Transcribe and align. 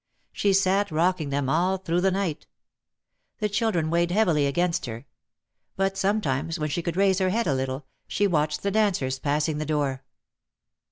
She 0.31 0.51
sat 0.51 0.89
rocking 0.89 1.29
them 1.29 1.47
all 1.47 1.77
through 1.77 2.01
the 2.01 2.09
night. 2.09 2.47
The 3.37 3.47
children 3.47 3.91
weighed 3.91 4.09
heavily 4.09 4.47
against 4.47 4.87
her. 4.87 5.05
But 5.75 5.95
sometimes 5.95 6.57
when 6.57 6.69
she 6.69 6.81
could 6.81 6.97
raise 6.97 7.19
her 7.19 7.29
head 7.29 7.45
a 7.45 7.53
little, 7.53 7.85
she 8.07 8.25
watched 8.25 8.63
the 8.63 8.71
dancers 8.71 9.19
passing 9.19 9.59
the 9.59 9.63
door. 9.67 10.01